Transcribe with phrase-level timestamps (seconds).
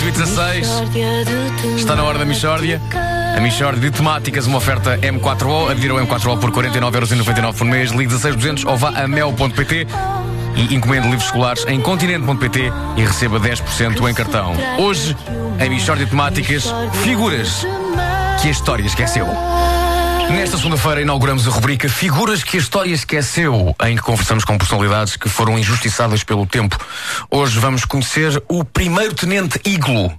[0.00, 0.68] 8 e 16.
[1.76, 2.80] Está na hora da Michórdia.
[3.36, 5.70] A Michórdia de temáticas, uma oferta M4O.
[5.70, 7.90] Adira o M4O por 49,99€ por mês.
[7.90, 9.86] Ligue 16200 ou vá a mel.pt
[10.56, 14.54] e encomende livros escolares em continente.pt e receba 10% em cartão.
[14.78, 15.14] Hoje,
[15.60, 16.72] a Michórdia de temáticas,
[17.02, 17.66] figuras
[18.40, 19.26] que a história esqueceu.
[20.34, 25.16] Nesta segunda-feira inauguramos a rubrica Figuras que a História Esqueceu, em que conversamos com personalidades
[25.16, 26.78] que foram injustiçadas pelo tempo.
[27.30, 30.12] Hoje vamos conhecer o primeiro tenente Iglo.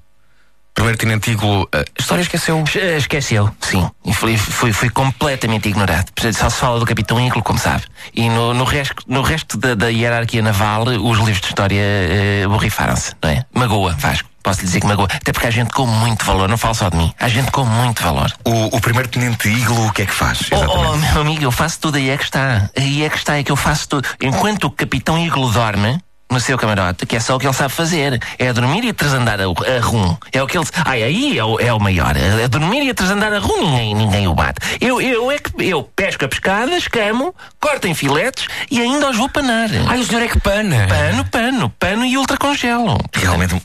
[0.74, 2.64] Primeiro tenente Iglo, a história esqueceu?
[2.76, 3.90] Eh, Esqueceu, sim.
[4.14, 6.12] Fui, fui, fui completamente ignorado.
[6.34, 7.84] Só se fala do Capitão Iglo, como sabe.
[8.14, 12.46] E no, no resto, no resto da, da hierarquia naval, os livros de história eh,
[12.48, 13.46] borrifaram-se, não é?
[13.54, 14.31] Magoa, Vasco.
[14.44, 15.08] Posso lhe dizer que magoa.
[15.12, 17.14] Até porque há gente com muito valor, não falo só de mim.
[17.20, 18.32] Há gente com muito valor.
[18.46, 20.40] O, o primeiro tenente Iglo, o que é que faz?
[20.52, 20.88] Oh, Exatamente.
[20.88, 22.70] oh, meu amigo, eu faço tudo, aí é que está.
[22.78, 24.08] Aí é que está, é que eu faço tudo.
[24.22, 26.00] Enquanto o Capitão Iglo dorme,
[26.32, 28.20] no seu camarote, que é só o que ele sabe fazer.
[28.40, 30.16] É dormir e transandar a, a rum.
[30.32, 30.66] É o que ele.
[30.86, 32.16] Ai, aí é o, é o maior.
[32.16, 34.60] É dormir e transandar a rum, ninguém, ninguém o bate.
[34.80, 39.18] Eu, eu é que eu pesco a pescada, escamo, corto em filetes e ainda os
[39.18, 39.70] vou panar.
[39.88, 40.88] Ai, o senhor é que pana!
[40.88, 42.98] Pano, pano, pano e ultracongelo.
[43.14, 43.62] Realmente,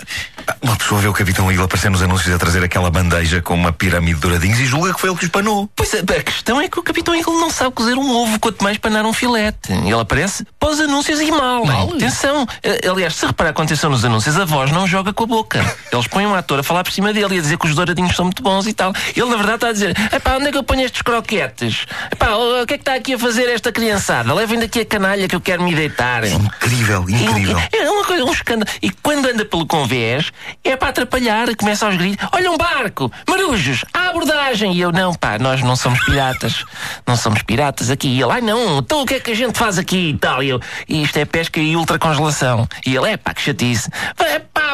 [0.62, 3.72] uma pessoa vê o Capitão Iglo aparecer nos anúncios a trazer aquela bandeja com uma
[3.72, 5.68] pirâmide de douradinhos e julga que foi ele que os panou.
[5.74, 8.62] Pois a, a questão é que o Capitão Iglo não sabe cozer um ovo, quanto
[8.62, 9.72] mais panar um filete.
[9.72, 11.64] Ele aparece para os anúncios e mal.
[11.94, 12.46] Atenção.
[12.62, 15.76] Eh, Aliás, se reparar com atenção nos anúncios, a voz não joga com a boca.
[15.92, 18.14] Eles põem um ator a falar por cima dele e a dizer que os douradinhos
[18.14, 18.92] são muito bons e tal.
[19.16, 21.86] Ele, na verdade, está a dizer: Epá, onde é que eu ponho estes croquetes?
[22.12, 24.32] Epá, o que é que está aqui a fazer esta criançada?
[24.32, 26.24] Levem daqui a canalha que eu quero me deitar.
[26.26, 27.58] Incrível, incrível.
[27.72, 28.70] E- É uma coisa, um escândalo.
[28.82, 33.84] E quando anda pelo convés, é para atrapalhar, começa aos gritos: Olha um barco, marujos,
[33.92, 34.74] à abordagem.
[34.74, 36.64] E eu, não, pá, nós não somos piratas.
[37.06, 38.08] Não somos piratas aqui.
[38.08, 40.42] E ele, ai não, então o que é que a gente faz aqui e tal?
[40.42, 42.68] E eu, isto é pesca e ultracongelação.
[42.84, 43.90] E ele, é pá, que chatice.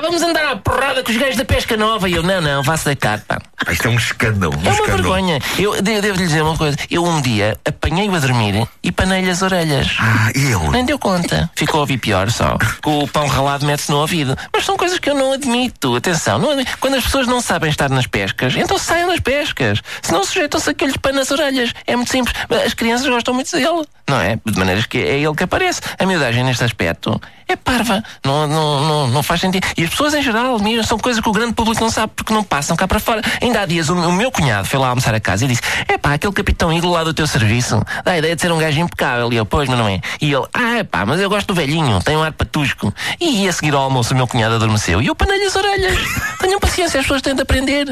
[0.02, 2.08] Vamos andar à porrada com os gajos da pesca nova.
[2.08, 3.38] E eu, não, não, vá-se deitar, pá.
[3.64, 4.52] Pá, Isto é um escândalo.
[4.56, 4.96] Um É uma escândalo.
[5.02, 5.38] vergonha.
[5.58, 6.76] Eu de- devo lhe dizer uma coisa.
[6.90, 9.96] Eu um dia apanhei-o a dormir e panei-lhe as orelhas.
[10.00, 10.70] Ah, ele.
[10.70, 11.48] Nem deu conta.
[11.54, 12.58] Ficou a ouvir pior só.
[12.84, 14.36] O pão ralado mete-se no ouvido.
[14.52, 15.94] Mas são coisas que eu não admito.
[15.94, 16.76] Atenção, não admito.
[16.80, 19.80] quando as pessoas não sabem estar nas pescas, então saiam das pescas.
[20.02, 21.72] Se não sujeitam-se a que eu lhe pano as orelhas.
[21.86, 22.34] É muito simples.
[22.66, 23.84] As crianças gostam muito dele.
[24.08, 24.36] Não é?
[24.44, 25.80] De maneiras que é ele que aparece.
[25.98, 27.20] A miudagem neste aspecto
[27.52, 28.02] é parva.
[28.24, 29.66] Não, não, não, não faz sentido.
[29.76, 30.82] E as pessoas em geral admiram.
[30.82, 33.22] São coisas que o grande público não sabe porque não passam cá para fora.
[33.40, 35.98] Ainda há dias o, o meu cunhado foi lá almoçar a casa e disse: É
[35.98, 38.80] pá, aquele capitão Iglo lá do teu serviço dá a ideia de ser um gajo
[38.80, 39.32] impecável.
[39.32, 40.00] E eu, pois, mas não é.
[40.20, 42.92] E ele: Ah, é pá, mas eu gosto do velhinho, tem um ar patusco.
[43.20, 45.98] E a seguir ao almoço o meu cunhado adormeceu e eu panei-lhe as orelhas.
[46.40, 47.86] Tenham paciência, as pessoas têm de aprender.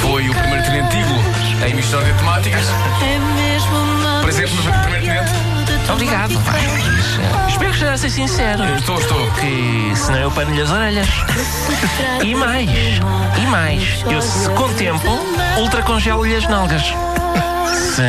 [0.00, 2.66] Foi o primeiro tenente em Michórdia de temáticas.
[3.02, 5.50] É mesmo uma Presente no primeiro.
[5.92, 8.64] Obrigado, eh, Espero que esteja a ser sincero.
[8.76, 9.30] Estou, estou.
[9.32, 11.08] Que senão eu pano-lhe as orelhas.
[12.24, 15.08] E mais, e mais, eu se com tempo
[15.58, 16.82] ultracongelo-lhe as nalgas.
[17.94, 18.02] Se.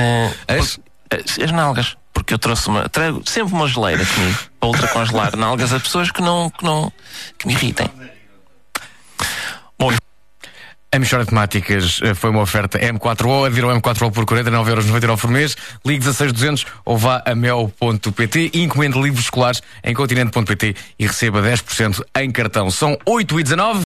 [0.48, 0.80] As?
[1.10, 1.98] As, as nalgas.
[2.14, 2.88] Porque eu trouxe uma.
[2.88, 6.50] Trago sempre uma geleira comigo para ultracongelar nalgas a pessoas que não.
[6.50, 6.92] que não.
[7.38, 7.90] que me irritem.
[9.80, 9.92] Bom,
[10.94, 15.32] A Michórdia de Temáticas eh, foi uma oferta M4O, adira ao M4O por 49,99€ por
[15.32, 21.42] mês, ligue 16200 ou vá a mel.pt e encomende livros escolares em continente.pt e receba
[21.42, 22.70] 10% em cartão.
[22.70, 23.80] São 8 e 19